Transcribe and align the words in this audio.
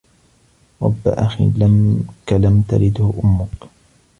ربّ 0.81 1.07
أخٍ 1.07 1.41
لك 1.41 2.33
لم 2.33 2.61
تلده 2.69 3.13
أمك. 3.23 3.69